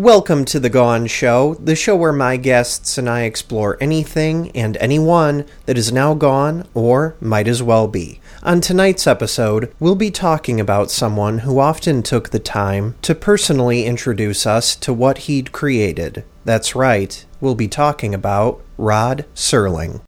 Welcome 0.00 0.46
to 0.46 0.58
The 0.58 0.70
Gone 0.70 1.08
Show, 1.08 1.56
the 1.56 1.76
show 1.76 1.94
where 1.94 2.10
my 2.10 2.38
guests 2.38 2.96
and 2.96 3.06
I 3.06 3.24
explore 3.24 3.76
anything 3.82 4.50
and 4.52 4.78
anyone 4.78 5.44
that 5.66 5.76
is 5.76 5.92
now 5.92 6.14
gone 6.14 6.66
or 6.72 7.16
might 7.20 7.46
as 7.46 7.62
well 7.62 7.86
be. 7.86 8.18
On 8.42 8.62
tonight's 8.62 9.06
episode, 9.06 9.70
we'll 9.78 9.96
be 9.96 10.10
talking 10.10 10.58
about 10.58 10.90
someone 10.90 11.40
who 11.40 11.58
often 11.58 12.02
took 12.02 12.30
the 12.30 12.38
time 12.38 12.94
to 13.02 13.14
personally 13.14 13.84
introduce 13.84 14.46
us 14.46 14.74
to 14.76 14.94
what 14.94 15.18
he'd 15.28 15.52
created. 15.52 16.24
That's 16.46 16.74
right, 16.74 17.22
we'll 17.38 17.54
be 17.54 17.68
talking 17.68 18.14
about 18.14 18.62
Rod 18.78 19.26
Serling. 19.34 20.00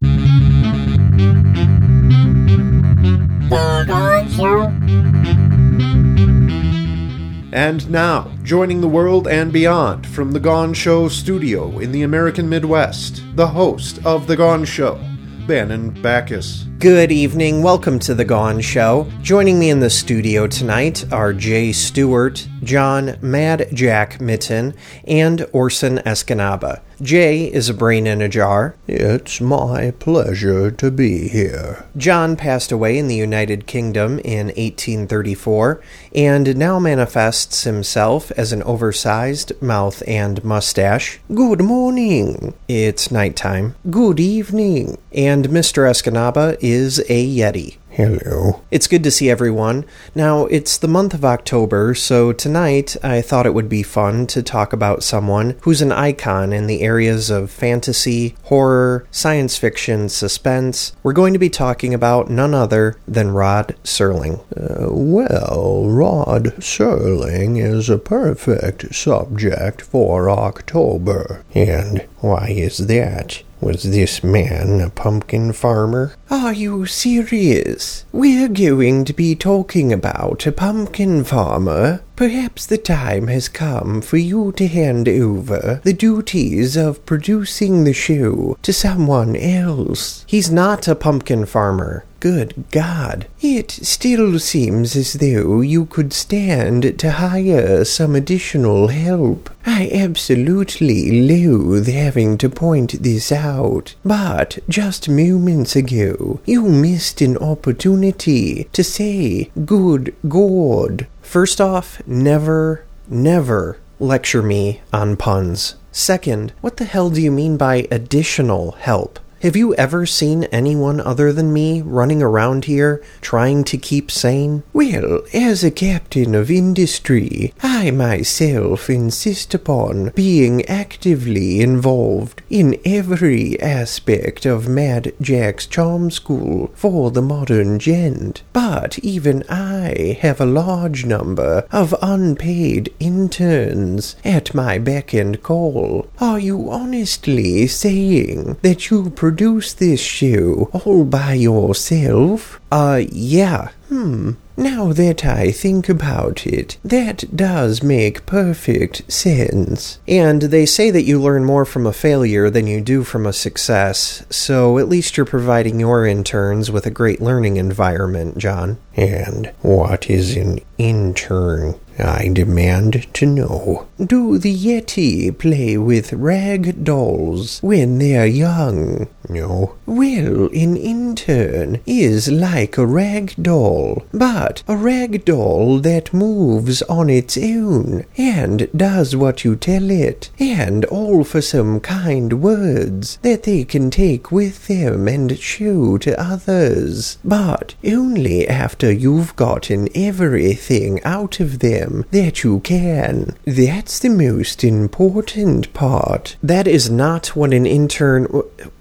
And 7.55 7.91
now, 7.91 8.33
joining 8.43 8.81
the 8.81 8.89
world 8.89 9.29
and 9.29 9.53
beyond 9.53 10.07
from 10.07 10.33
The 10.33 10.41
Gone 10.41 10.73
Show 10.73 11.09
studio 11.09 11.81
in 11.81 11.93
the 11.93 12.01
American 12.01 12.49
Midwest, 12.49 13.23
the 13.37 13.47
host 13.47 14.01
of 14.07 14.27
The 14.27 14.37
Gone 14.37 14.65
Show, 14.65 14.99
Bannon 15.47 15.91
Backus. 16.01 16.65
Good 16.79 17.13
evening. 17.13 17.63
Welcome 17.63 17.99
to 18.01 18.15
The 18.15 18.25
Gone 18.25 18.63
Show. 18.63 19.07
Joining 19.21 19.59
me 19.59 19.69
in 19.69 19.81
the 19.81 19.91
studio 19.91 20.47
tonight 20.47 21.05
are 21.13 21.35
Jay 21.35 21.73
Stewart, 21.73 22.49
John 22.63 23.19
Mad 23.21 23.69
Jack 23.75 24.19
Mitten, 24.19 24.75
and 25.07 25.47
Orson 25.53 25.99
Escanaba. 25.99 26.81
Jay 27.03 27.53
is 27.53 27.69
a 27.69 27.75
brain 27.75 28.07
in 28.07 28.23
a 28.23 28.29
jar. 28.29 28.77
It's 28.87 29.41
my 29.41 29.91
pleasure 29.99 30.71
to 30.71 30.89
be 30.89 31.27
here. 31.27 31.85
John 31.97 32.37
passed 32.37 32.71
away 32.71 32.97
in 32.97 33.09
the 33.09 33.17
United 33.17 33.67
Kingdom 33.67 34.21
in 34.21 34.47
1834 34.47 35.81
and 36.15 36.57
now 36.57 36.79
manifests 36.79 37.65
himself 37.65 38.31
as 38.33 38.53
an 38.53 38.63
oversized 38.63 39.61
mouth 39.61 40.05
and 40.07 40.45
mustache. 40.45 41.19
Good 41.35 41.61
morning. 41.61 42.55
It's 42.69 43.11
nighttime. 43.11 43.75
Good 43.91 44.21
evening. 44.21 44.97
And 45.11 45.49
Mr. 45.49 45.91
Escanaba 45.91 46.57
is 46.61 47.01
a 47.09 47.27
Yeti. 47.27 47.79
Hello. 47.93 48.63
It's 48.71 48.87
good 48.87 49.05
to 49.05 49.11
see 49.11 49.29
everyone. 49.29 49.85
Now, 50.15 50.47
it's 50.47 50.79
the 50.79 50.89
month 50.89 51.13
of 51.13 51.27
October, 51.27 51.95
so 51.95 52.33
tonight 52.33 52.97
I 53.03 53.21
thought 53.21 53.45
it 53.45 53.53
would 53.53 53.69
be 53.69 53.83
fun 53.83 54.27
to 54.29 54.43
talk 54.43 54.73
about 54.73 55.03
someone 55.03 55.59
who's 55.61 55.83
an 55.83 55.93
icon 55.93 56.55
in 56.55 56.69
the 56.69 56.81
areas 56.81 57.29
of 57.29 57.51
fantasy, 57.51 58.35
horror, 58.45 59.07
science 59.11 59.59
fiction, 59.59 60.09
suspense. 60.09 60.97
We're 61.03 61.13
going 61.13 61.35
to 61.35 61.39
be 61.39 61.51
talking 61.51 61.93
about 61.93 62.31
none 62.31 62.55
other 62.55 62.97
than 63.07 63.33
Rod 63.33 63.77
Serling. 63.85 64.41
Uh, 64.57 64.91
well, 64.91 65.85
Rod 65.87 66.45
Serling 66.61 67.63
is 67.63 67.91
a 67.91 67.99
perfect 67.99 68.95
subject 68.95 69.83
for 69.83 70.31
October. 70.31 71.45
And 71.55 72.09
why 72.21 72.49
is 72.49 72.87
that? 72.87 73.43
Was 73.63 73.85
this 73.85 74.25
man 74.25 74.81
a 74.81 74.91
pumpkin 74.91 75.53
farmer? 75.53 76.15
Are 76.29 76.53
you 76.53 76.85
serious? 76.85 78.05
We're 78.11 78.49
going 78.49 79.05
to 79.05 79.13
be 79.13 79.37
talking 79.37 79.93
about 79.93 80.45
a 80.49 80.51
pumpkin 80.51 81.23
farmer? 81.23 82.03
Perhaps 82.15 82.67
the 82.67 82.79
time 82.79 83.29
has 83.29 83.49
come 83.49 84.03
for 84.03 84.19
you 84.19 84.53
to 84.53 84.69
hand 84.69 85.09
over 85.09 85.81
the 85.83 85.95
duties 85.95 86.77
of 86.77 87.05
producing 87.07 87.85
the 87.85 87.93
show 87.93 88.57
to 88.63 88.73
someone 88.73 89.35
else. 89.35 90.25
He's 90.29 90.51
not 90.51 90.87
a 90.87 90.95
pumpkin 90.95 91.47
farmer. 91.47 92.05
Good 92.21 92.71
God. 92.71 93.27
It 93.41 93.73
still 93.73 94.39
seems 94.39 94.95
as 94.95 95.15
though 95.15 95.61
you 95.61 95.87
could 95.87 96.13
stand 96.13 96.97
to 97.01 97.11
hire 97.11 97.85
some 97.85 98.15
additional 98.15 98.89
help. 98.89 99.51
I 99.67 99.91
absolutely 99.93 101.21
loathe 101.21 101.89
having 101.89 102.39
to 102.39 102.49
point 102.49 103.03
this 103.03 103.33
out, 103.33 103.97
but 104.05 104.61
just 104.69 105.09
moments 105.09 105.75
ago 105.75 106.41
you 106.45 106.63
missed 106.63 107.21
an 107.21 107.37
opportunity 107.39 108.69
to 108.73 108.85
say 108.85 109.51
good 109.65 110.15
God. 110.29 111.09
First 111.33 111.63
off, 111.63 112.07
never, 112.07 112.85
never 113.09 113.79
lecture 113.99 114.43
me 114.43 114.83
on 114.93 115.17
puns. 115.17 115.77
Second, 115.91 116.53
what 116.61 116.77
the 116.77 116.85
hell 116.85 117.09
do 117.09 117.23
you 117.23 117.31
mean 117.31 117.57
by 117.57 117.89
additional 117.91 118.73
help? 118.73 119.19
Have 119.43 119.57
you 119.57 119.75
ever 119.75 120.07
seen 120.07 120.45
anyone 120.45 121.01
other 121.01 121.33
than 121.33 121.53
me 121.53 121.83
running 121.83 122.23
around 122.23 122.67
here 122.67 123.03
trying 123.21 123.65
to 123.65 123.77
keep 123.77 124.09
sane? 124.09 124.63
Well, 124.73 125.23
as 125.35 125.65
a 125.65 125.73
captain 125.73 126.37
of 126.37 126.49
industry, 126.49 127.53
I 127.61 127.91
myself 127.91 128.89
insist 128.89 129.53
upon 129.53 130.11
being 130.11 130.65
actively 130.67 131.61
involved 131.61 132.41
in 132.51 132.79
every 132.85 133.61
aspect 133.61 134.47
of 134.47 134.69
Mad 134.69 135.13
Jack's 135.21 135.67
charm 135.67 136.13
school 136.13 136.71
for 136.77 137.11
the 137.11 137.21
modern 137.21 137.81
gent. 137.81 138.45
But 138.53 139.01
even 139.01 139.43
I 139.49 140.19
have 140.21 140.41
a 140.41 140.47
large 140.47 141.05
number 141.05 141.67
of 141.73 141.97
unpaid 142.01 142.95
interns 143.01 144.15
at 144.25 144.55
my 144.55 144.79
beck 144.79 145.13
and 145.13 145.43
call. 145.43 146.07
Are 146.21 146.39
you 146.39 146.71
honestly 146.71 147.67
saying 147.67 148.59
that 148.63 148.89
you 148.89 149.11
produce 149.11 149.32
this 149.75 150.01
show 150.01 150.71
all 150.73 151.05
by 151.05 151.35
yourself? 151.35 152.61
Uh, 152.71 153.03
yeah. 153.11 153.69
Hmm. 153.89 154.33
Now 154.57 154.93
that 154.93 155.25
I 155.25 155.51
think 155.51 155.89
about 155.89 156.47
it, 156.47 156.77
that 156.85 157.25
does 157.35 157.83
make 157.83 158.27
perfect 158.27 159.11
sense. 159.11 159.99
And 160.07 160.43
they 160.43 160.67
say 160.67 160.91
that 160.91 161.05
you 161.05 161.21
learn 161.21 161.45
more 161.45 161.65
from 161.65 161.87
a 161.87 161.93
failure 161.93 162.51
than 162.51 162.67
you 162.67 162.81
do 162.83 163.03
from 163.03 163.27
a 163.27 163.33
success, 163.33 164.25
so 164.29 164.79
at 164.79 164.89
least 164.89 165.17
you're 165.17 165.27
providing 165.27 165.81
your 165.81 166.07
interns 166.07 166.71
with 166.71 166.85
a 166.87 166.91
great 166.91 167.21
learning 167.21 167.57
environment, 167.57 168.37
John. 168.39 168.77
And 168.97 169.53
what 169.63 170.11
is 170.11 170.37
an 170.37 170.61
intern? 170.79 171.75
I 171.99 172.31
demand 172.33 173.07
to 173.15 173.27
know. 173.27 173.87
Do 174.05 174.39
the 174.39 174.55
Yeti 174.55 175.37
play 175.37 175.77
with 175.77 176.15
rag 176.15 176.85
dolls 176.85 177.61
when 177.63 177.99
they're 177.99 178.27
young? 178.27 179.09
No. 179.29 179.75
Well, 179.87 180.47
an 180.47 180.77
intern 180.77 181.81
is 181.87 182.31
like 182.31 182.79
a 182.79 182.87
rag 182.87 183.35
doll, 183.41 184.05
but 184.13 184.63
a 184.67 184.77
rag 184.77 185.25
doll 185.27 185.79
that 185.81 186.15
moves 186.15 186.83
on 186.83 187.11
its 187.11 187.37
own 187.37 188.05
and 188.17 188.69
does 188.75 189.15
what 189.15 189.45
you 189.45 189.55
tell 189.55 189.91
it, 189.91 190.31
and 190.39 190.85
all 190.87 191.25
for 191.25 191.43
some 191.43 191.79
kind 191.79 192.43
words 192.43 193.19
that 193.23 193.43
they 193.45 193.65
can 193.65 193.91
take 193.91 194.33
with 194.33 194.67
them 194.67 195.07
and 195.07 195.39
show 195.39 195.99
to 195.99 196.21
others, 196.21 197.19
but 197.23 197.75
only 197.85 198.49
after 198.49 198.82
you've 198.91 199.37
gotten 199.37 199.89
everything 199.95 201.03
out 201.05 201.41
of 201.41 201.59
them 201.61 202.05
that 202.11 202.43
you 202.43 202.61
can. 202.61 203.37
That's 203.45 203.99
the 203.99 204.09
most 204.09 204.65
important 204.65 205.73
part. 205.73 206.37
That 206.43 206.67
is 206.67 206.91
not 206.91 207.37
what 207.37 207.53
an 207.53 207.67
intern. 207.67 208.25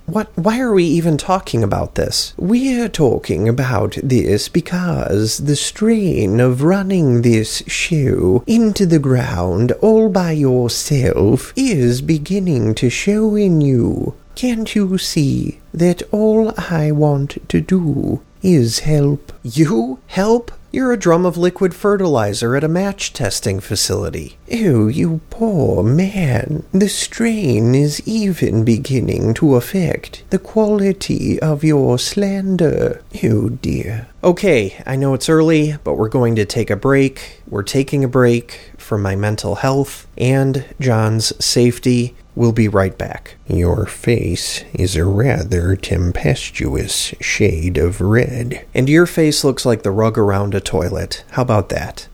What? 0.05 0.31
Why 0.35 0.59
are 0.59 0.73
we 0.73 0.83
even 0.85 1.17
talking 1.17 1.63
about 1.63 1.95
this? 1.95 2.33
We're 2.37 2.89
talking 2.89 3.47
about 3.47 3.97
this 4.03 4.49
because 4.49 5.37
the 5.37 5.55
strain 5.55 6.39
of 6.39 6.63
running 6.63 7.21
this 7.21 7.63
show 7.67 8.43
into 8.45 8.85
the 8.85 8.99
ground 8.99 9.71
all 9.81 10.09
by 10.09 10.31
yourself 10.31 11.53
is 11.55 12.01
beginning 12.01 12.75
to 12.75 12.89
show 12.89 13.35
in 13.35 13.61
you. 13.61 14.15
Can't 14.35 14.75
you 14.75 14.97
see 14.97 15.59
that 15.73 16.01
all 16.11 16.53
I 16.57 16.91
want 16.91 17.37
to 17.49 17.61
do 17.61 18.21
is 18.41 18.79
help? 18.79 19.31
You 19.43 19.99
help? 20.07 20.51
You're 20.73 20.93
a 20.93 20.97
drum 20.97 21.25
of 21.25 21.35
liquid 21.35 21.75
fertilizer 21.75 22.55
at 22.55 22.63
a 22.63 22.69
match 22.69 23.11
testing 23.11 23.59
facility. 23.59 24.37
Oh, 24.49 24.87
you 24.87 25.19
poor 25.29 25.83
man. 25.83 26.63
The 26.71 26.87
strain 26.87 27.75
is 27.75 28.01
even 28.07 28.63
beginning 28.63 29.33
to 29.33 29.55
affect 29.55 30.23
the 30.29 30.39
quality 30.39 31.37
of 31.41 31.65
your 31.65 31.99
slander. 31.99 33.01
Oh 33.21 33.49
dear. 33.49 34.07
Okay, 34.23 34.81
I 34.85 34.95
know 34.95 35.13
it's 35.13 35.27
early, 35.27 35.75
but 35.83 35.95
we're 35.95 36.07
going 36.07 36.37
to 36.37 36.45
take 36.45 36.69
a 36.69 36.77
break. 36.77 37.41
We're 37.47 37.63
taking 37.63 38.05
a 38.05 38.07
break 38.07 38.71
for 38.77 38.97
my 38.97 39.15
mental 39.17 39.55
health 39.55 40.07
and 40.17 40.63
John's 40.79 41.33
safety. 41.43 42.15
We'll 42.35 42.53
be 42.53 42.67
right 42.67 42.97
back. 42.97 43.35
Your 43.47 43.85
face 43.85 44.63
is 44.73 44.95
a 44.95 45.03
rather 45.03 45.75
tempestuous 45.75 47.13
shade 47.19 47.77
of 47.77 47.99
red. 47.99 48.65
And 48.73 48.87
your 48.87 49.05
face 49.05 49.43
looks 49.43 49.65
like 49.65 49.83
the 49.83 49.91
rug 49.91 50.17
around 50.17 50.55
a 50.55 50.61
toilet. 50.61 51.25
How 51.31 51.41
about 51.41 51.69
that? 51.69 52.07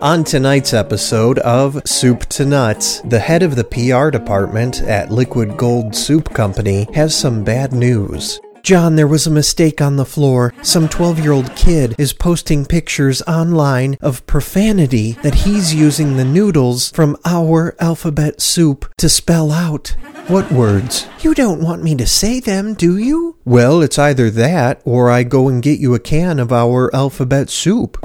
On 0.00 0.22
tonight's 0.22 0.72
episode 0.72 1.38
of 1.40 1.82
Soup 1.84 2.20
to 2.26 2.44
Nuts, 2.44 3.00
the 3.00 3.18
head 3.18 3.42
of 3.42 3.56
the 3.56 3.64
PR 3.64 4.10
department 4.10 4.80
at 4.82 5.10
Liquid 5.10 5.56
Gold 5.56 5.94
Soup 5.94 6.32
Company 6.32 6.86
has 6.94 7.16
some 7.16 7.42
bad 7.42 7.72
news. 7.72 8.40
John, 8.62 8.96
there 8.96 9.06
was 9.06 9.26
a 9.26 9.30
mistake 9.30 9.80
on 9.80 9.96
the 9.96 10.04
floor. 10.04 10.52
Some 10.62 10.88
12 10.88 11.20
year 11.20 11.32
old 11.32 11.54
kid 11.56 11.94
is 11.98 12.12
posting 12.12 12.66
pictures 12.66 13.22
online 13.22 13.96
of 14.00 14.26
profanity 14.26 15.12
that 15.22 15.34
he's 15.34 15.74
using 15.74 16.16
the 16.16 16.24
noodles 16.24 16.90
from 16.90 17.16
our 17.24 17.74
alphabet 17.80 18.40
soup 18.40 18.92
to 18.98 19.08
spell 19.08 19.52
out. 19.52 19.96
What 20.26 20.50
words? 20.52 21.06
You 21.20 21.34
don't 21.34 21.62
want 21.62 21.82
me 21.82 21.94
to 21.96 22.06
say 22.06 22.40
them, 22.40 22.74
do 22.74 22.98
you? 22.98 23.36
Well, 23.44 23.80
it's 23.80 23.98
either 23.98 24.30
that 24.30 24.82
or 24.84 25.10
I 25.10 25.22
go 25.22 25.48
and 25.48 25.62
get 25.62 25.80
you 25.80 25.94
a 25.94 25.98
can 25.98 26.38
of 26.38 26.52
our 26.52 26.94
alphabet 26.94 27.48
soup. 27.48 27.96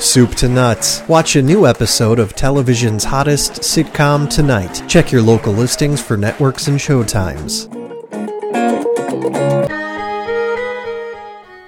Soup 0.00 0.30
to 0.36 0.48
Nuts. 0.48 1.02
Watch 1.08 1.36
a 1.36 1.42
new 1.42 1.66
episode 1.66 2.18
of 2.18 2.34
television's 2.34 3.04
hottest 3.04 3.52
sitcom 3.62 4.28
tonight. 4.28 4.82
Check 4.88 5.12
your 5.12 5.22
local 5.22 5.52
listings 5.52 6.02
for 6.02 6.16
networks 6.16 6.68
and 6.68 6.78
showtimes. 6.78 7.83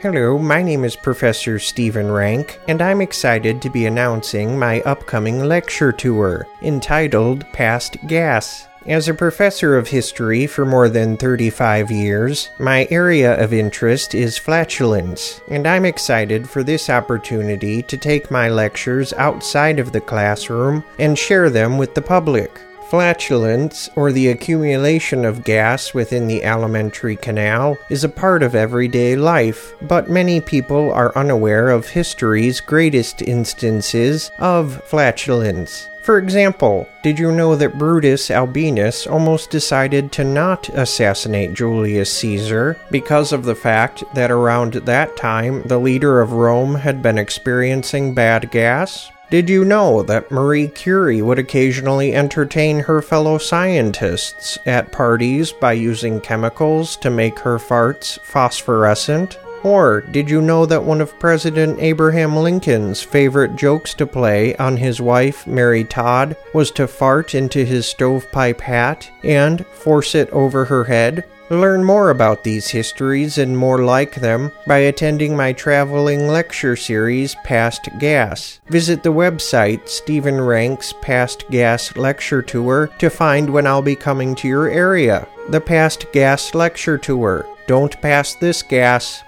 Hello, 0.03 0.39
my 0.39 0.63
name 0.63 0.85
is 0.85 0.95
Professor 0.95 1.59
Stephen 1.59 2.13
Rank, 2.13 2.61
and 2.69 2.83
I'm 2.83 3.01
excited 3.01 3.63
to 3.63 3.71
be 3.71 3.87
announcing 3.87 4.59
my 4.59 4.83
upcoming 4.83 5.43
lecture 5.45 5.91
tour 5.91 6.47
entitled 6.61 7.51
Past 7.55 7.97
Gas. 8.07 8.69
As 8.85 9.09
a 9.09 9.15
professor 9.15 9.75
of 9.77 9.89
history 9.89 10.47
for 10.47 10.67
more 10.67 10.91
than 10.91 11.17
35 11.17 11.91
years, 11.91 12.51
my 12.59 12.87
area 12.91 13.43
of 13.43 13.55
interest 13.55 14.15
is 14.15 14.37
flatulence, 14.37 15.41
and 15.49 15.67
I'm 15.67 15.87
excited 15.87 16.49
for 16.49 16.63
this 16.63 16.91
opportunity 16.91 17.83
to 17.85 17.97
take 17.97 18.31
my 18.31 18.51
lectures 18.51 19.15
outside 19.15 19.79
of 19.79 19.93
the 19.93 20.01
classroom 20.03 20.85
and 20.99 21.19
share 21.19 21.49
them 21.49 21.79
with 21.79 21.95
the 21.95 22.03
public. 22.03 22.61
Flatulence, 22.89 23.91
or 23.97 24.13
the 24.13 24.29
accumulation 24.29 25.25
of 25.25 25.43
gas 25.43 25.93
within 25.93 26.29
the 26.29 26.45
alimentary 26.45 27.17
canal, 27.17 27.77
is 27.91 28.05
a 28.05 28.09
part 28.09 28.45
of 28.45 28.55
everyday 28.55 29.17
life, 29.17 29.75
but 29.83 30.09
many 30.09 30.41
people 30.41 30.93
are 30.93 31.17
unaware 31.19 31.69
of 31.69 31.89
history's 31.89 32.61
greatest 32.61 33.23
instances 33.23 34.31
of 34.39 34.81
flatulence. 34.85 35.89
For 36.05 36.19
example, 36.19 36.89
did 37.03 37.19
you 37.19 37.33
know 37.33 37.57
that 37.57 37.77
Brutus 37.77 38.31
Albinus 38.31 39.09
almost 39.09 39.51
decided 39.51 40.13
to 40.13 40.23
not 40.23 40.69
assassinate 40.69 41.55
Julius 41.55 42.13
Caesar 42.19 42.79
because 42.93 43.33
of 43.33 43.43
the 43.43 43.57
fact 43.57 44.05
that 44.15 44.31
around 44.31 44.75
that 44.75 45.17
time 45.17 45.65
the 45.65 45.81
leader 45.81 46.21
of 46.21 46.31
Rome 46.31 46.77
had 46.77 47.03
been 47.03 47.19
experiencing 47.19 48.15
bad 48.15 48.53
gas? 48.53 49.11
Did 49.29 49.51
you 49.51 49.65
know 49.65 50.05
that 50.05 50.31
Marie 50.31 50.69
Curie 50.69 51.21
would 51.21 51.41
occasionally 51.41 52.15
entertain 52.15 52.79
her 52.79 53.03
fellow 53.03 53.39
scientists 53.39 54.57
at 54.67 54.93
parties 54.93 55.51
by 55.51 55.73
using 55.73 56.21
chemicals 56.21 56.97
to 56.99 57.11
make 57.11 57.41
her 57.41 57.59
farts 57.59 58.21
phosphorescent? 58.21 59.37
Or 59.65 60.01
did 60.01 60.31
you 60.31 60.41
know 60.41 60.65
that 60.67 60.85
one 60.85 61.01
of 61.01 61.19
President 61.19 61.81
Abraham 61.81 62.37
Lincoln's 62.37 63.03
favorite 63.03 63.57
jokes 63.57 63.95
to 63.95 64.07
play 64.07 64.55
on 64.59 64.77
his 64.77 65.01
wife, 65.01 65.45
Mary 65.45 65.83
Todd, 65.83 66.37
was 66.55 66.71
to 66.73 66.87
fart 66.87 67.35
into 67.35 67.65
his 67.65 67.85
stovepipe 67.89 68.61
hat 68.61 69.11
and 69.25 69.67
force 69.67 70.15
it 70.15 70.31
over 70.31 70.67
her 70.67 70.85
head? 70.85 71.25
Learn 71.49 71.85
more 71.85 72.11
about 72.11 72.43
these 72.43 72.67
histories 72.67 73.39
and 73.39 73.57
more 73.57 73.85
like 73.85 74.17
them 74.17 74.51
by 74.67 74.79
attending 74.79 75.37
my 75.37 75.53
traveling 75.53 76.27
lecture 76.27 76.75
series, 76.75 77.37
Past 77.45 77.89
Gas. 78.01 78.61
Visit 78.67 79.05
the 79.05 79.13
website 79.13 79.89
Stephen 79.89 80.41
Rank's 80.41 80.93
Past 81.03 81.49
Gas 81.49 81.97
Lecture 81.97 82.43
Tour 82.43 82.91
to 82.99 83.09
find 83.09 83.49
when 83.49 83.65
I'll 83.65 83.81
be 83.81 83.95
coming 83.95 84.35
to 84.37 84.49
your 84.49 84.69
area. 84.69 85.29
The 85.49 85.61
Past 85.61 86.07
Gas 86.13 86.53
Lecture 86.53 86.99
Tour. 86.99 87.47
Don't 87.69 88.01
pass 88.03 88.35
this 88.35 88.65
gas. 88.65 89.23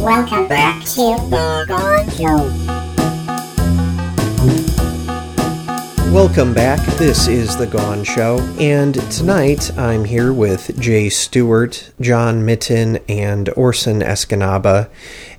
Welcome 0.00 0.48
back 0.48 0.82
to 0.84 1.16
The 1.28 2.14
Show. 2.16 2.75
Welcome 6.16 6.54
back. 6.54 6.80
This 6.96 7.28
is 7.28 7.58
The 7.58 7.66
Gone 7.66 8.02
Show, 8.02 8.38
and 8.58 8.94
tonight 9.12 9.70
I'm 9.76 10.02
here 10.02 10.32
with 10.32 10.80
Jay 10.80 11.10
Stewart, 11.10 11.92
John 12.00 12.42
Mitten, 12.42 12.96
and 13.06 13.50
Orson 13.50 14.00
Escanaba. 14.00 14.88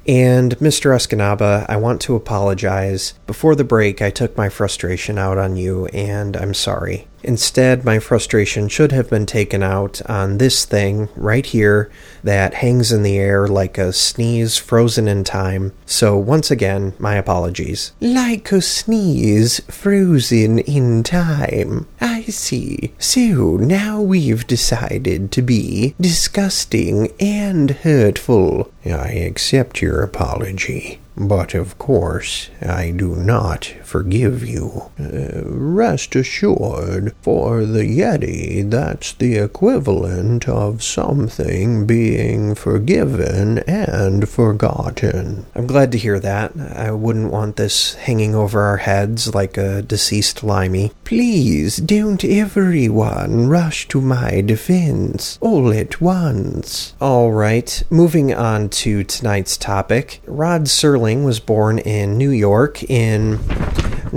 And 0.07 0.55
Mr. 0.59 0.95
Escanaba, 0.95 1.65
I 1.67 1.77
want 1.77 1.99
to 2.01 2.15
apologize. 2.15 3.15
Before 3.25 3.55
the 3.55 3.63
break, 3.63 4.03
I 4.03 4.11
took 4.11 4.37
my 4.37 4.49
frustration 4.49 5.17
out 5.17 5.39
on 5.39 5.55
you, 5.55 5.87
and 5.87 6.37
I'm 6.37 6.53
sorry. 6.53 7.07
Instead, 7.27 7.83
my 7.83 7.99
frustration 7.99 8.69
should 8.69 8.93
have 8.93 9.09
been 9.09 9.25
taken 9.25 9.61
out 9.61 10.01
on 10.09 10.37
this 10.37 10.63
thing 10.63 11.09
right 11.13 11.45
here 11.45 11.91
that 12.23 12.53
hangs 12.53 12.89
in 12.89 13.03
the 13.03 13.17
air 13.17 13.49
like 13.49 13.77
a 13.77 13.91
sneeze 13.91 14.55
frozen 14.55 15.09
in 15.09 15.25
time. 15.25 15.73
So, 15.85 16.17
once 16.17 16.49
again, 16.49 16.93
my 16.97 17.15
apologies. 17.15 17.91
Like 17.99 18.49
a 18.53 18.61
sneeze 18.61 19.59
frozen 19.67 20.59
in 20.59 21.03
time. 21.03 21.85
I 21.99 22.21
see. 22.23 22.93
So, 22.97 23.57
now 23.57 23.99
we've 23.99 24.47
decided 24.47 25.29
to 25.33 25.41
be 25.41 25.95
disgusting 25.99 27.11
and 27.19 27.71
hurtful. 27.71 28.71
I 28.85 29.09
accept 29.09 29.81
your 29.81 30.01
apology. 30.01 31.01
But 31.19 31.55
of 31.55 31.79
course, 31.79 32.51
I 32.61 32.91
do 32.91 33.15
not 33.15 33.65
forgive 33.83 34.45
you. 34.45 34.91
Uh, 34.99 35.41
rest 35.45 36.15
assured, 36.15 37.15
for 37.23 37.65
the 37.65 37.83
Yeti, 37.83 38.69
that's 38.69 39.13
the 39.13 39.37
equivalent 39.37 40.47
of 40.47 40.83
something 40.83 41.87
being 41.87 42.53
forgiven 42.53 43.59
and 43.59 44.29
forgotten. 44.29 45.47
I'm 45.55 45.65
glad 45.65 45.91
to 45.93 45.97
hear 45.97 46.19
that. 46.19 46.51
I 46.55 46.91
wouldn't 46.91 47.31
want 47.31 47.55
this 47.55 47.95
hanging 47.95 48.35
over 48.35 48.61
our 48.61 48.77
heads 48.77 49.33
like 49.33 49.57
a 49.57 49.81
deceased 49.81 50.43
limey. 50.43 50.91
Please 51.03 51.77
don't 51.77 52.23
everyone 52.23 53.47
rush 53.47 53.87
to 53.87 54.01
my 54.01 54.41
defense 54.41 55.39
all 55.41 55.73
at 55.73 55.99
once. 55.99 56.93
All 57.01 57.31
right, 57.31 57.81
moving 57.89 58.33
on 58.33 58.69
to 58.69 59.03
tonight's 59.03 59.57
topic. 59.57 60.21
Rod 60.27 60.63
Serling 60.65 61.06
was 61.15 61.39
born 61.39 61.79
in 61.79 62.17
New 62.17 62.31
York 62.31 62.83
in 62.83 63.39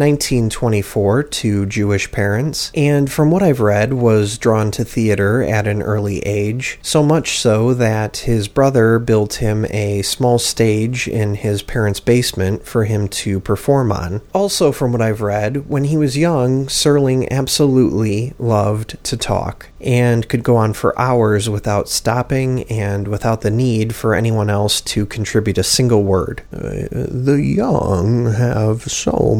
1924 0.00 1.23
to 1.23 1.67
Jewish 1.67 2.11
parents, 2.11 2.73
and 2.75 3.12
from 3.12 3.31
what 3.31 3.43
I've 3.43 3.61
read, 3.61 3.93
was 3.93 4.38
drawn 4.38 4.70
to 4.73 4.85
theater 4.85 5.43
at 5.43 5.69
an 5.69 5.82
early 5.82 6.20
age, 6.20 6.79
so 6.82 7.02
much 7.02 7.38
so 7.38 7.75
that 7.75 8.17
his 8.19 8.49
brother 8.49 8.99
built 8.99 9.35
him 9.35 9.67
a 9.67 10.02
small 10.02 10.38
stage 10.38 11.06
in 11.06 11.35
his 11.35 11.62
parents' 11.62 12.00
basement 12.00 12.67
for 12.67 12.85
him 12.85 13.08
to 13.08 13.41
perform 13.41 13.92
on. 13.92 14.23
Also, 14.33 14.73
from 14.73 14.90
what 14.90 15.02
I've 15.02 15.21
read, 15.21 15.69
when 15.69 15.85
he 15.85 15.97
was 15.97 16.16
young, 16.16 16.66
Serling 16.66 17.30
absolutely 17.30 18.33
loved 18.38 19.02
to 19.04 19.16
talk 19.16 19.69
and 19.80 20.28
could 20.28 20.42
go 20.42 20.57
on 20.57 20.73
for 20.73 20.99
hours 20.99 21.49
without 21.49 21.88
stopping 21.88 22.64
and 22.64 23.09
without 23.09 23.40
the 23.40 23.50
need 23.50 23.95
for 23.95 24.14
anyone 24.14 24.50
else 24.50 24.80
to 24.80 25.07
contribute 25.07 25.59
a 25.59 25.62
single 25.62 26.02
word. 26.02 26.42
Uh, 26.52 26.88
the 26.90 27.40
young 27.42 28.33
have 28.33 28.83
so 28.83 29.35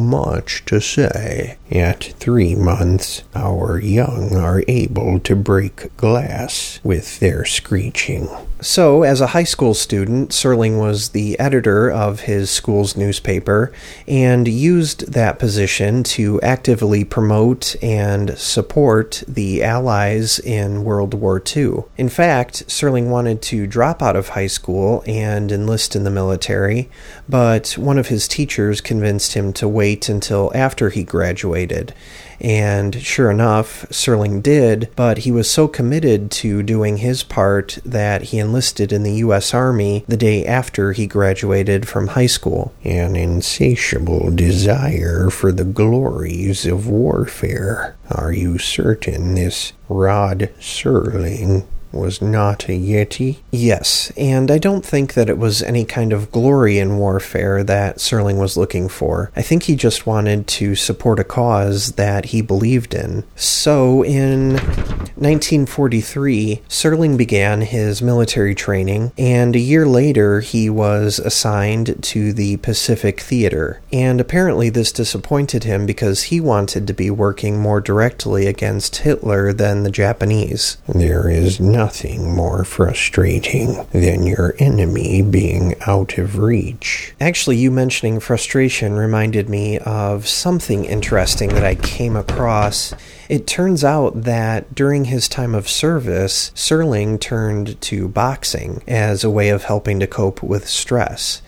much 0.51 0.65
to 0.65 0.81
say. 0.81 1.57
At 1.71 2.03
three 2.19 2.55
months, 2.55 3.23
our 3.33 3.79
young 3.79 4.35
are 4.35 4.63
able 4.67 5.19
to 5.21 5.35
break 5.35 5.95
glass 5.95 6.79
with 6.83 7.19
their 7.19 7.45
screeching. 7.45 8.27
So, 8.63 9.01
as 9.01 9.21
a 9.21 9.27
high 9.27 9.45
school 9.45 9.73
student, 9.73 10.29
Serling 10.29 10.79
was 10.79 11.09
the 11.09 11.39
editor 11.39 11.89
of 11.89 12.21
his 12.21 12.51
school's 12.51 12.95
newspaper 12.95 13.71
and 14.07 14.47
used 14.47 15.13
that 15.13 15.39
position 15.39 16.03
to 16.03 16.39
actively 16.41 17.03
promote 17.03 17.75
and 17.81 18.37
support 18.37 19.23
the 19.27 19.63
Allies 19.63 20.37
in 20.37 20.83
World 20.83 21.15
War 21.15 21.41
II. 21.43 21.85
In 21.97 22.07
fact, 22.07 22.67
Serling 22.67 23.09
wanted 23.09 23.41
to 23.43 23.65
drop 23.65 24.03
out 24.03 24.15
of 24.15 24.29
high 24.29 24.47
school 24.47 25.03
and 25.07 25.51
enlist 25.51 25.95
in 25.95 26.03
the 26.03 26.11
military, 26.11 26.87
but 27.27 27.71
one 27.79 27.97
of 27.97 28.09
his 28.09 28.27
teachers 28.27 28.79
convinced 28.79 29.33
him 29.33 29.53
to 29.53 29.67
wait 29.67 30.07
until 30.07 30.30
after 30.31 30.89
he 30.89 31.03
graduated. 31.03 31.93
And 32.39 32.95
sure 33.01 33.29
enough, 33.29 33.85
Serling 33.89 34.41
did, 34.41 34.89
but 34.95 35.19
he 35.19 35.31
was 35.31 35.49
so 35.49 35.67
committed 35.67 36.31
to 36.31 36.63
doing 36.63 36.97
his 36.97 37.21
part 37.21 37.77
that 37.85 38.23
he 38.23 38.39
enlisted 38.39 38.91
in 38.91 39.03
the 39.03 39.13
U.S. 39.15 39.53
Army 39.53 40.03
the 40.07 40.17
day 40.17 40.45
after 40.45 40.93
he 40.93 41.05
graduated 41.05 41.87
from 41.87 42.07
high 42.07 42.25
school. 42.25 42.73
An 42.83 43.15
insatiable 43.15 44.31
desire 44.31 45.29
for 45.29 45.51
the 45.51 45.65
glories 45.65 46.65
of 46.65 46.87
warfare. 46.87 47.95
Are 48.09 48.31
you 48.31 48.57
certain 48.57 49.35
this 49.35 49.73
Rod 49.87 50.49
Serling 50.59 51.65
was 51.91 52.21
not 52.21 52.65
a 52.65 52.71
Yeti? 52.71 53.37
Yes, 53.51 54.11
and 54.17 54.49
I 54.49 54.57
don't 54.57 54.85
think 54.85 55.13
that 55.13 55.29
it 55.29 55.37
was 55.37 55.63
any 55.63 55.85
kind 55.85 56.13
of 56.13 56.31
glory 56.31 56.79
in 56.79 56.97
warfare 56.97 57.63
that 57.63 57.97
Serling 57.97 58.39
was 58.39 58.57
looking 58.57 58.89
for. 58.89 59.31
I 59.35 59.41
think 59.41 59.63
he 59.63 59.75
just 59.75 60.05
wanted 60.05 60.47
to 60.47 60.75
support 60.75 61.19
a 61.19 61.23
cause 61.23 61.93
that 61.93 62.25
he 62.25 62.41
believed 62.41 62.93
in. 62.93 63.23
So, 63.35 64.03
in 64.03 64.53
1943, 64.53 66.61
Serling 66.67 67.17
began 67.17 67.61
his 67.61 68.01
military 68.01 68.55
training, 68.55 69.11
and 69.17 69.55
a 69.55 69.59
year 69.59 69.85
later, 69.85 70.41
he 70.41 70.69
was 70.69 71.19
assigned 71.19 72.01
to 72.03 72.33
the 72.33 72.57
Pacific 72.57 73.19
Theater. 73.19 73.81
And 73.91 74.19
apparently, 74.19 74.69
this 74.69 74.91
disappointed 74.91 75.63
him 75.63 75.85
because 75.85 76.23
he 76.23 76.41
wanted 76.41 76.87
to 76.87 76.93
be 76.93 77.09
working 77.09 77.59
more 77.59 77.81
directly 77.81 78.47
against 78.47 78.97
Hitler 78.97 79.53
than 79.53 79.83
the 79.83 79.91
Japanese. 79.91 80.77
There 80.87 81.29
is 81.29 81.59
nothing 81.81 82.31
more 82.35 82.63
frustrating 82.63 83.83
than 83.89 84.21
your 84.23 84.53
enemy 84.59 85.19
being 85.23 85.73
out 85.87 86.15
of 86.19 86.37
reach. 86.37 87.11
Actually, 87.19 87.57
you 87.57 87.71
mentioning 87.71 88.19
frustration 88.19 88.93
reminded 88.93 89.49
me 89.49 89.79
of 89.79 90.27
something 90.27 90.85
interesting 90.85 91.49
that 91.49 91.63
I 91.63 91.73
came 91.73 92.15
across. 92.15 92.93
It 93.29 93.47
turns 93.47 93.83
out 93.83 94.25
that 94.25 94.75
during 94.75 95.05
his 95.05 95.27
time 95.27 95.55
of 95.55 95.67
service, 95.67 96.51
Serling 96.53 97.19
turned 97.19 97.81
to 97.81 98.07
boxing 98.07 98.83
as 98.87 99.23
a 99.23 99.31
way 99.31 99.49
of 99.49 99.63
helping 99.63 99.99
to 100.01 100.05
cope 100.05 100.43
with 100.43 100.67
stress. 100.67 101.41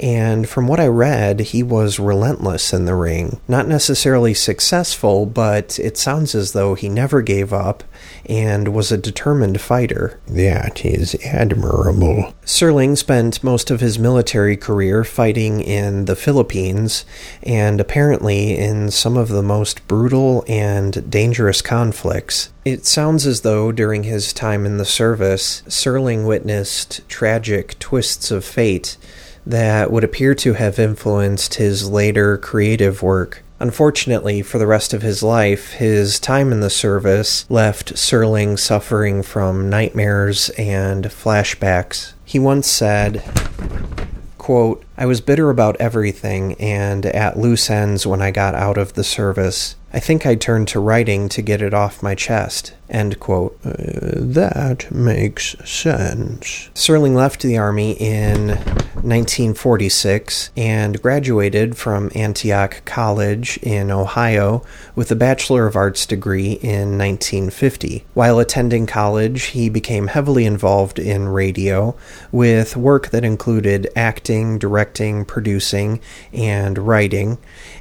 And 0.00 0.48
from 0.48 0.68
what 0.68 0.80
I 0.80 0.86
read, 0.86 1.40
he 1.40 1.62
was 1.62 1.98
relentless 1.98 2.72
in 2.72 2.84
the 2.84 2.94
ring. 2.94 3.40
Not 3.48 3.66
necessarily 3.66 4.34
successful, 4.34 5.26
but 5.26 5.78
it 5.78 5.96
sounds 5.96 6.34
as 6.34 6.52
though 6.52 6.74
he 6.74 6.88
never 6.88 7.22
gave 7.22 7.52
up 7.52 7.82
and 8.28 8.68
was 8.68 8.92
a 8.92 8.98
determined 8.98 9.60
fighter. 9.60 10.20
That 10.26 10.84
is 10.84 11.14
admirable. 11.24 12.34
Serling 12.44 12.96
spent 12.96 13.42
most 13.42 13.70
of 13.70 13.80
his 13.80 13.98
military 13.98 14.56
career 14.56 15.04
fighting 15.04 15.60
in 15.60 16.04
the 16.04 16.16
Philippines 16.16 17.04
and 17.42 17.80
apparently 17.80 18.56
in 18.56 18.90
some 18.90 19.16
of 19.16 19.28
the 19.28 19.42
most 19.42 19.86
brutal 19.88 20.44
and 20.48 21.10
dangerous 21.10 21.62
conflicts. 21.62 22.50
It 22.64 22.84
sounds 22.84 23.26
as 23.26 23.40
though 23.40 23.72
during 23.72 24.02
his 24.02 24.32
time 24.32 24.66
in 24.66 24.76
the 24.76 24.84
service, 24.84 25.62
Serling 25.66 26.26
witnessed 26.26 27.08
tragic 27.08 27.78
twists 27.78 28.30
of 28.30 28.44
fate 28.44 28.96
that 29.46 29.90
would 29.90 30.04
appear 30.04 30.34
to 30.34 30.52
have 30.52 30.78
influenced 30.78 31.54
his 31.54 31.88
later 31.88 32.36
creative 32.36 33.02
work. 33.02 33.42
Unfortunately, 33.60 34.40
for 34.40 34.58
the 34.58 34.66
rest 34.66 34.94
of 34.94 35.02
his 35.02 35.22
life, 35.22 35.72
his 35.72 36.20
time 36.20 36.52
in 36.52 36.60
the 36.60 36.70
service 36.70 37.44
left 37.50 37.94
Serling 37.94 38.58
suffering 38.58 39.22
from 39.22 39.68
nightmares 39.68 40.50
and 40.50 41.06
flashbacks. 41.06 42.12
He 42.24 42.38
once 42.38 42.68
said, 42.68 43.24
quote, 44.38 44.84
I 44.96 45.06
was 45.06 45.20
bitter 45.20 45.50
about 45.50 45.76
everything 45.80 46.54
and 46.54 47.04
at 47.06 47.36
loose 47.38 47.68
ends 47.68 48.06
when 48.06 48.22
I 48.22 48.30
got 48.30 48.54
out 48.54 48.78
of 48.78 48.94
the 48.94 49.04
service. 49.04 49.74
I 49.92 50.00
think 50.00 50.26
I 50.26 50.34
turned 50.34 50.68
to 50.68 50.80
writing 50.80 51.28
to 51.30 51.40
get 51.40 51.62
it 51.62 51.72
off 51.72 52.02
my 52.02 52.14
chest. 52.14 52.74
End 52.90 53.20
quote. 53.20 53.58
Uh, 53.64 54.16
that 54.16 54.90
makes 54.90 55.56
sense. 55.68 56.70
Serling 56.74 57.14
left 57.14 57.42
the 57.42 57.58
Army 57.58 57.92
in 57.92 58.48
1946 58.48 60.50
and 60.56 61.00
graduated 61.00 61.76
from 61.76 62.10
Antioch 62.14 62.82
College 62.86 63.58
in 63.58 63.90
Ohio 63.90 64.64
with 64.94 65.10
a 65.10 65.16
Bachelor 65.16 65.66
of 65.66 65.76
Arts 65.76 66.06
degree 66.06 66.52
in 66.52 66.96
1950. 66.96 68.06
While 68.14 68.38
attending 68.38 68.86
college, 68.86 69.44
he 69.44 69.68
became 69.68 70.06
heavily 70.06 70.46
involved 70.46 70.98
in 70.98 71.28
radio 71.28 71.94
with 72.32 72.76
work 72.76 73.08
that 73.08 73.24
included 73.24 73.88
acting, 73.94 74.58
directing, 74.58 75.26
producing, 75.26 76.00
and 76.32 76.78
writing. 76.78 77.36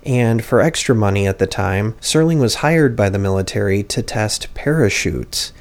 And 0.07 0.43
for 0.43 0.61
extra 0.61 0.95
money 0.95 1.27
at 1.27 1.37
the 1.37 1.45
time, 1.45 1.93
Serling 1.99 2.39
was 2.39 2.55
hired 2.55 2.95
by 2.95 3.09
the 3.09 3.19
military 3.19 3.83
to 3.83 4.01
test 4.01 4.53
parachutes 4.53 5.51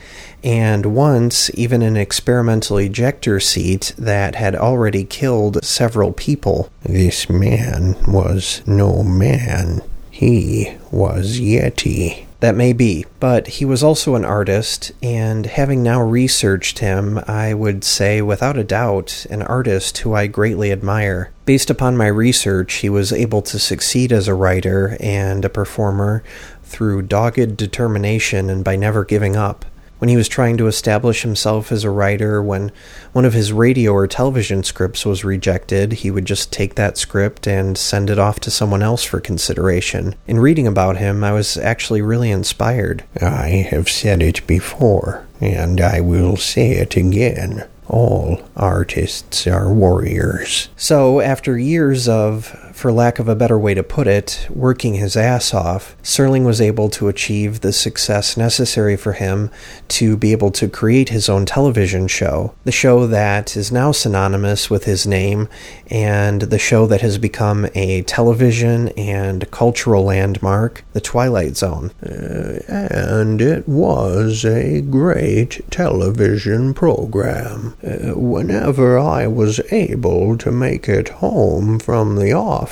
and 0.45 0.87
once 0.87 1.51
even 1.55 1.83
an 1.83 1.97
experimental 1.97 2.79
ejector 2.79 3.41
seat 3.41 3.93
that 3.99 4.37
had 4.37 4.55
already 4.55 5.03
killed 5.03 5.65
several 5.65 6.13
people. 6.13 6.71
This 6.85 7.29
man 7.29 7.97
was 8.07 8.63
no 8.67 9.03
man. 9.03 9.83
He 10.13 10.77
was 10.93 11.41
Yeti. 11.41 12.26
That 12.41 12.55
may 12.55 12.75
be, 12.75 13.07
but 13.19 13.47
he 13.47 13.65
was 13.65 13.83
also 13.83 14.15
an 14.15 14.25
artist, 14.25 14.93
and 15.03 15.47
having 15.47 15.83
now 15.83 16.03
researched 16.03 16.81
him, 16.81 17.19
I 17.27 17.55
would 17.55 17.83
say 17.83 18.21
without 18.21 18.59
a 18.59 18.65
doubt 18.65 19.25
an 19.31 19.41
artist 19.43 19.99
who 19.99 20.15
I 20.15 20.27
greatly 20.27 20.71
admire. 20.71 21.31
Based 21.47 21.71
upon 21.71 21.97
my 21.97 22.09
research, 22.09 22.75
he 22.75 22.91
was 22.91 23.13
able 23.13 23.41
to 23.43 23.59
succeed 23.59 24.13
as 24.13 24.29
a 24.29 24.35
writer 24.35 24.99
and 25.01 25.45
a 25.45 25.49
performer 25.49 26.23
through 26.63 27.03
dogged 27.03 27.57
determination 27.57 28.51
and 28.51 28.63
by 28.63 28.77
never 28.77 29.05
giving 29.05 29.37
up. 29.37 29.65
When 29.99 30.09
he 30.09 30.17
was 30.17 30.29
trying 30.29 30.59
to 30.59 30.67
establish 30.67 31.23
himself 31.23 31.73
as 31.73 31.83
a 31.83 31.91
writer, 31.91 32.43
when 32.43 32.71
one 33.13 33.25
of 33.25 33.33
his 33.33 33.53
radio 33.53 33.93
or 33.93 34.07
television 34.07 34.63
scripts 34.63 35.07
was 35.07 35.25
rejected, 35.25 35.95
he 35.95 36.11
would 36.11 36.27
just 36.27 36.53
take 36.53 36.75
that 36.75 36.99
script 36.99 37.47
and 37.47 37.79
send 37.79 38.11
it 38.11 38.19
off 38.19 38.39
to 38.41 38.51
someone 38.51 38.83
else 38.83 39.05
for 39.05 39.21
consideration. 39.21 40.15
In 40.27 40.39
reading 40.39 40.67
about 40.67 40.99
him, 40.99 41.25
I 41.25 41.33
was 41.33 41.57
actually 41.57 42.03
really 42.03 42.31
inspired. 42.31 43.05
I 43.21 43.67
have 43.71 43.89
said 43.89 44.23
it 44.23 44.47
before, 44.47 45.27
and 45.41 45.81
I 45.81 46.01
will 46.01 46.37
say 46.37 46.73
it 46.73 46.97
again. 46.97 47.67
All 47.89 48.43
artists 48.57 49.47
are 49.47 49.73
warriors. 49.73 50.69
So, 50.77 51.21
after 51.21 51.57
years 51.57 52.09
of, 52.09 52.66
for 52.77 52.93
lack 52.93 53.19
of 53.19 53.27
a 53.27 53.35
better 53.35 53.59
way 53.59 53.73
to 53.73 53.83
put 53.83 54.07
it, 54.07 54.47
working 54.51 54.95
his 54.95 55.17
ass 55.17 55.55
off, 55.55 55.97
Serling 56.03 56.45
was 56.45 56.61
able 56.61 56.91
to 56.91 57.09
achieve 57.09 57.63
the 57.63 57.73
success 57.73 58.37
necessary 58.37 58.99
for 58.99 59.15
him 59.15 59.51
to 59.89 60.15
be 60.15 60.31
able 60.31 60.51
to 60.51 60.69
create 60.69 61.09
his 61.09 61.27
own 61.31 61.47
television 61.47 62.07
show. 62.07 62.55
The 62.65 62.73
show 62.73 63.07
that 63.07 63.57
is 63.57 63.73
now 63.73 63.93
synonymous 63.93 64.69
with 64.69 64.85
his 64.85 65.07
name, 65.07 65.49
and 65.91 66.43
the 66.43 66.59
show 66.59 66.87
that 66.87 67.01
has 67.01 67.17
become 67.17 67.67
a 67.75 68.03
television 68.03 68.89
and 68.91 69.51
cultural 69.51 70.05
landmark, 70.05 70.85
The 70.93 71.01
Twilight 71.01 71.57
Zone. 71.57 71.93
Uh, 72.03 72.61
and 72.69 73.41
it 73.41 73.67
was 73.67 74.45
a 74.45 74.83
great 74.83 75.63
television 75.71 76.75
program. 76.75 77.75
Uh, 77.83 78.19
whenever 78.19 78.99
I 78.99 79.27
was 79.29 79.61
able 79.73 80.37
to 80.37 80.53
make 80.53 80.91
it 80.91 81.09
home 81.09 81.79
from 81.79 82.17
the 82.17 82.35
office 82.35 82.66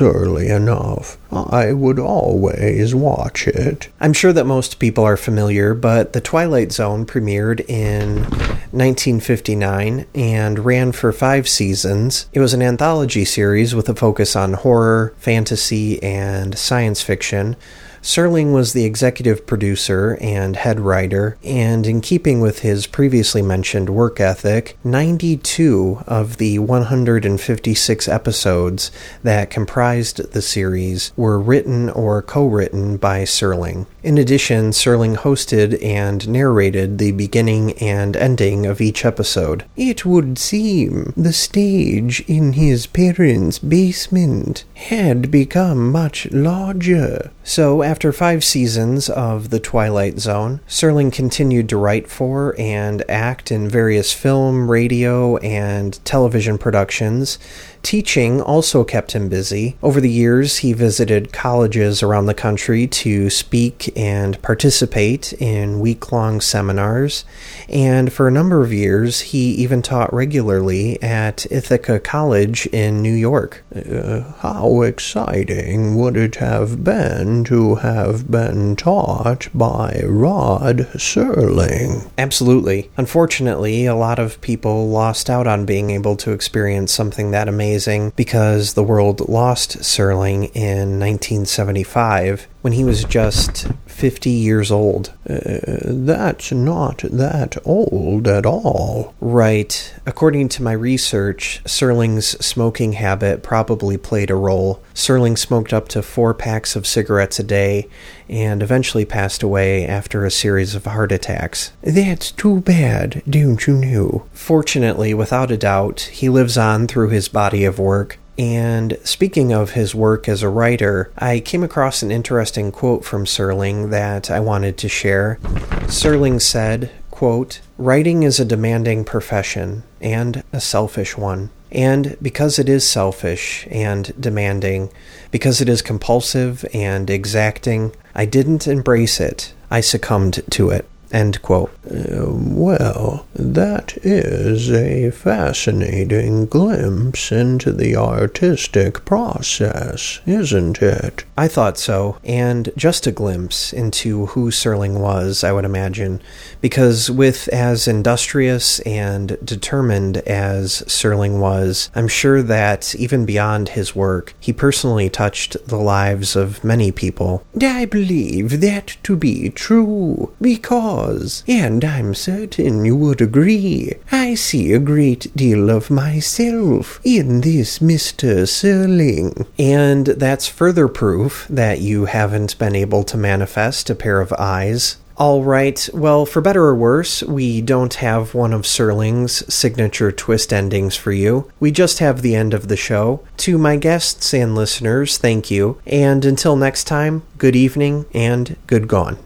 early 0.00 0.48
enough, 0.48 1.18
I 1.32 1.72
would 1.72 1.98
always 1.98 2.94
watch 2.94 3.46
it. 3.46 3.88
I'm 4.00 4.12
sure 4.12 4.32
that 4.32 4.44
most 4.44 4.78
people 4.78 5.04
are 5.04 5.16
familiar, 5.16 5.74
but 5.74 6.12
The 6.12 6.20
Twilight 6.20 6.72
Zone 6.72 7.06
premiered 7.06 7.60
in 7.68 8.24
1959 8.70 10.06
and 10.14 10.58
ran 10.58 10.92
for 10.92 11.12
five 11.12 11.48
seasons. 11.48 12.26
It 12.32 12.40
was 12.40 12.54
an 12.54 12.62
anthology 12.62 13.24
series 13.24 13.74
with 13.74 13.88
a 13.88 13.94
focus 13.94 14.36
on 14.36 14.54
horror, 14.54 15.14
fantasy, 15.18 16.02
and 16.02 16.56
science 16.56 17.02
fiction. 17.02 17.56
Serling 18.02 18.52
was 18.52 18.72
the 18.72 18.84
executive 18.84 19.46
producer 19.46 20.16
and 20.20 20.56
head 20.56 20.80
writer, 20.80 21.36
and 21.42 21.86
in 21.86 22.00
keeping 22.00 22.40
with 22.40 22.60
his 22.60 22.86
previously 22.86 23.42
mentioned 23.42 23.90
work 23.90 24.20
ethic, 24.20 24.78
92 24.84 26.04
of 26.06 26.36
the 26.36 26.58
156 26.58 28.08
episodes 28.08 28.90
that 29.22 29.50
comprised 29.50 30.32
the 30.32 30.42
series 30.42 31.12
were 31.16 31.38
written 31.38 31.90
or 31.90 32.22
co 32.22 32.46
written 32.46 32.96
by 32.96 33.22
Serling. 33.22 33.86
In 34.02 34.16
addition, 34.16 34.70
Serling 34.70 35.16
hosted 35.16 35.82
and 35.82 36.28
narrated 36.28 36.98
the 36.98 37.12
beginning 37.12 37.72
and 37.78 38.16
ending 38.16 38.64
of 38.64 38.80
each 38.80 39.04
episode. 39.04 39.64
It 39.76 40.04
would 40.06 40.38
seem 40.38 41.12
the 41.16 41.32
stage 41.32 42.20
in 42.28 42.52
his 42.52 42.86
parents' 42.86 43.58
basement 43.58 44.64
had 44.74 45.30
become 45.30 45.90
much 45.90 46.30
larger. 46.30 47.30
So, 47.42 47.82
after 47.82 47.97
five 48.12 48.44
seasons 48.44 49.10
of 49.10 49.50
The 49.50 49.58
Twilight 49.58 50.18
Zone, 50.20 50.60
Serling 50.68 51.12
continued 51.12 51.68
to 51.70 51.76
write 51.76 52.08
for 52.08 52.54
and 52.58 53.02
act 53.10 53.50
in 53.50 53.68
various 53.68 54.12
film, 54.12 54.70
radio, 54.70 55.36
and 55.38 55.98
television 56.04 56.58
productions, 56.58 57.38
Teaching 57.82 58.40
also 58.40 58.84
kept 58.84 59.12
him 59.12 59.28
busy. 59.28 59.76
Over 59.82 60.00
the 60.00 60.10
years, 60.10 60.58
he 60.58 60.72
visited 60.72 61.32
colleges 61.32 62.02
around 62.02 62.26
the 62.26 62.34
country 62.34 62.86
to 62.86 63.30
speak 63.30 63.96
and 63.96 64.40
participate 64.42 65.32
in 65.34 65.80
week 65.80 66.10
long 66.12 66.40
seminars, 66.40 67.24
and 67.68 68.12
for 68.12 68.26
a 68.28 68.32
number 68.32 68.62
of 68.62 68.72
years, 68.72 69.20
he 69.20 69.52
even 69.52 69.80
taught 69.80 70.12
regularly 70.12 71.00
at 71.02 71.50
Ithaca 71.50 72.00
College 72.00 72.66
in 72.66 73.00
New 73.00 73.14
York. 73.14 73.64
Uh, 73.74 74.32
how 74.40 74.82
exciting 74.82 75.96
would 75.96 76.16
it 76.16 76.36
have 76.36 76.82
been 76.84 77.44
to 77.44 77.76
have 77.76 78.30
been 78.30 78.76
taught 78.76 79.48
by 79.54 80.02
Rod 80.04 80.78
Serling? 80.94 82.10
Absolutely. 82.18 82.90
Unfortunately, 82.96 83.86
a 83.86 83.94
lot 83.94 84.18
of 84.18 84.40
people 84.40 84.88
lost 84.88 85.30
out 85.30 85.46
on 85.46 85.64
being 85.64 85.90
able 85.90 86.16
to 86.16 86.32
experience 86.32 86.92
something 86.92 87.30
that 87.30 87.48
amazing 87.48 87.67
because 88.16 88.74
the 88.74 88.82
world 88.82 89.28
lost 89.28 89.78
Serling 89.78 90.50
in 90.54 90.98
1975 90.98 92.48
when 92.62 92.72
he 92.72 92.84
was 92.84 93.04
just 93.04 93.66
50 93.98 94.30
years 94.30 94.70
old. 94.70 95.12
Uh, 95.28 95.58
that's 95.84 96.52
not 96.52 96.98
that 96.98 97.56
old 97.64 98.28
at 98.28 98.46
all. 98.46 99.12
Right. 99.20 99.92
According 100.06 100.50
to 100.50 100.62
my 100.62 100.70
research, 100.70 101.60
Serling's 101.64 102.28
smoking 102.44 102.92
habit 102.92 103.42
probably 103.42 103.96
played 103.96 104.30
a 104.30 104.36
role. 104.36 104.80
Serling 104.94 105.36
smoked 105.36 105.72
up 105.72 105.88
to 105.88 106.02
four 106.02 106.32
packs 106.32 106.76
of 106.76 106.86
cigarettes 106.86 107.40
a 107.40 107.42
day 107.42 107.88
and 108.28 108.62
eventually 108.62 109.04
passed 109.04 109.42
away 109.42 109.84
after 109.84 110.24
a 110.24 110.30
series 110.30 110.76
of 110.76 110.84
heart 110.84 111.10
attacks. 111.10 111.72
That's 111.82 112.30
too 112.30 112.60
bad, 112.60 113.20
don't 113.28 113.66
you 113.66 113.74
know? 113.74 114.26
Fortunately, 114.32 115.12
without 115.12 115.50
a 115.50 115.56
doubt, 115.56 116.02
he 116.12 116.28
lives 116.28 116.56
on 116.56 116.86
through 116.86 117.08
his 117.08 117.28
body 117.28 117.64
of 117.64 117.80
work 117.80 118.20
and 118.38 118.96
speaking 119.02 119.52
of 119.52 119.70
his 119.70 119.94
work 119.94 120.28
as 120.28 120.42
a 120.42 120.48
writer, 120.48 121.10
I 121.18 121.40
came 121.40 121.64
across 121.64 122.02
an 122.02 122.12
interesting 122.12 122.70
quote 122.70 123.04
from 123.04 123.24
Serling 123.24 123.90
that 123.90 124.30
I 124.30 124.38
wanted 124.38 124.78
to 124.78 124.88
share. 124.88 125.38
Serling 125.86 126.40
said, 126.40 126.92
quote, 127.10 127.60
Writing 127.76 128.22
is 128.22 128.38
a 128.38 128.44
demanding 128.44 129.04
profession 129.04 129.82
and 130.00 130.44
a 130.52 130.60
selfish 130.60 131.18
one. 131.18 131.50
And 131.72 132.16
because 132.22 132.58
it 132.58 132.68
is 132.68 132.88
selfish 132.88 133.66
and 133.70 134.12
demanding, 134.18 134.90
because 135.30 135.60
it 135.60 135.68
is 135.68 135.82
compulsive 135.82 136.64
and 136.72 137.10
exacting, 137.10 137.92
I 138.14 138.24
didn't 138.24 138.68
embrace 138.68 139.20
it. 139.20 139.52
I 139.70 139.80
succumbed 139.80 140.42
to 140.50 140.70
it. 140.70 140.88
End 141.10 141.40
quote. 141.40 141.70
Uh, 141.90 142.26
well, 142.28 143.26
that 143.34 143.96
is 144.04 144.70
a 144.70 145.10
fascinating 145.10 146.44
glimpse 146.44 147.32
into 147.32 147.72
the 147.72 147.96
artistic 147.96 149.04
process, 149.06 150.20
isn't 150.26 150.82
it? 150.82 151.24
I 151.36 151.48
thought 151.48 151.78
so, 151.78 152.18
and 152.24 152.70
just 152.76 153.06
a 153.06 153.12
glimpse 153.12 153.72
into 153.72 154.26
who 154.26 154.50
Serling 154.50 155.00
was, 155.00 155.42
I 155.42 155.52
would 155.52 155.64
imagine, 155.64 156.20
because 156.60 157.10
with 157.10 157.48
as 157.48 157.88
industrious 157.88 158.80
and 158.80 159.38
determined 159.42 160.18
as 160.18 160.82
Serling 160.82 161.38
was, 161.38 161.90
I'm 161.94 162.08
sure 162.08 162.42
that 162.42 162.94
even 162.96 163.24
beyond 163.24 163.70
his 163.70 163.96
work, 163.96 164.34
he 164.40 164.52
personally 164.52 165.08
touched 165.08 165.56
the 165.66 165.78
lives 165.78 166.36
of 166.36 166.62
many 166.62 166.92
people. 166.92 167.44
I 167.58 167.86
believe 167.86 168.60
that 168.60 168.98
to 169.04 169.16
be 169.16 169.48
true, 169.48 170.34
because 170.40 170.97
and 171.46 171.84
I'm 171.84 172.14
certain 172.14 172.84
you 172.84 172.96
would 172.96 173.20
agree, 173.20 173.94
I 174.10 174.34
see 174.34 174.72
a 174.72 174.78
great 174.78 175.34
deal 175.36 175.70
of 175.70 175.90
myself 175.90 177.00
in 177.04 177.40
this 177.40 177.78
Mr. 177.78 178.46
Serling. 178.46 179.46
And 179.58 180.06
that's 180.06 180.46
further 180.46 180.88
proof 180.88 181.46
that 181.48 181.80
you 181.80 182.06
haven't 182.06 182.58
been 182.58 182.74
able 182.74 183.04
to 183.04 183.16
manifest 183.16 183.90
a 183.90 183.94
pair 183.94 184.20
of 184.20 184.32
eyes 184.34 184.96
all 185.18 185.42
right, 185.42 185.88
well, 185.92 186.24
for 186.26 186.40
better 186.40 186.62
or 186.62 186.76
worse, 186.76 187.24
we 187.24 187.60
don't 187.60 187.94
have 187.94 188.34
one 188.34 188.52
of 188.52 188.62
Serling's 188.62 189.52
signature 189.52 190.12
twist 190.12 190.52
endings 190.52 190.94
for 190.94 191.10
you. 191.10 191.50
We 191.58 191.72
just 191.72 191.98
have 191.98 192.22
the 192.22 192.36
end 192.36 192.54
of 192.54 192.68
the 192.68 192.76
show. 192.76 193.26
To 193.38 193.58
my 193.58 193.74
guests 193.74 194.32
and 194.32 194.54
listeners, 194.54 195.18
thank 195.18 195.50
you. 195.50 195.80
And 195.84 196.24
until 196.24 196.54
next 196.54 196.84
time, 196.84 197.24
good 197.36 197.56
evening 197.56 198.06
and 198.14 198.56
good 198.68 198.86
gone. 198.86 199.18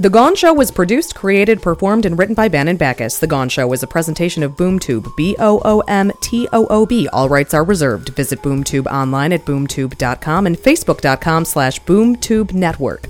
The 0.00 0.08
Gone 0.08 0.34
Show 0.34 0.54
was 0.54 0.70
produced, 0.70 1.14
created, 1.14 1.60
performed, 1.60 2.06
and 2.06 2.18
written 2.18 2.34
by 2.34 2.48
Bannon 2.48 2.78
Backus. 2.78 3.18
The 3.18 3.26
Gone 3.26 3.50
Show 3.50 3.70
is 3.74 3.82
a 3.82 3.86
presentation 3.86 4.42
of 4.42 4.52
BoomToob, 4.52 5.14
B 5.14 5.36
O 5.38 5.60
O 5.62 5.80
M 5.80 6.10
T 6.22 6.48
O 6.54 6.66
O 6.70 6.86
B. 6.86 7.06
All 7.08 7.28
rights 7.28 7.52
are 7.52 7.64
reserved. 7.64 8.08
Visit 8.16 8.40
BoomToob 8.40 8.86
online 8.86 9.30
at 9.34 9.44
boomtoob.com 9.44 10.46
and 10.46 10.56
facebook.com 10.56 11.44
slash 11.44 11.82
boomtoob 11.82 12.54
network. 12.54 13.08